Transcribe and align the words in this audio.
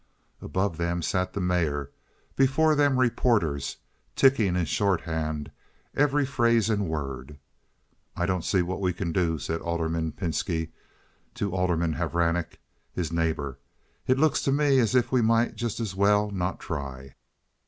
Above 0.41 0.77
them 0.77 0.99
sat 1.03 1.33
the 1.33 1.39
mayor, 1.39 1.91
before 2.35 2.73
them 2.73 2.99
reporters, 2.99 3.77
ticking 4.15 4.55
in 4.55 4.65
shorthand 4.65 5.51
every 5.95 6.25
phrase 6.25 6.71
and 6.71 6.87
word. 6.89 7.37
"I 8.15 8.25
don't 8.25 8.43
see 8.43 8.63
what 8.63 8.81
we 8.81 8.93
can 8.93 9.11
do," 9.11 9.37
said 9.37 9.61
Alderman 9.61 10.11
Pinski 10.13 10.71
to 11.35 11.53
Alderman 11.55 11.93
Hvranek, 11.97 12.57
his 12.91 13.11
neighbor. 13.11 13.59
"It 14.07 14.17
looks 14.17 14.41
to 14.41 14.51
me 14.51 14.79
as 14.79 14.95
if 14.95 15.11
we 15.11 15.21
might 15.21 15.55
just 15.55 15.79
as 15.79 15.93
well 15.95 16.31
not 16.31 16.59
try." 16.59 17.13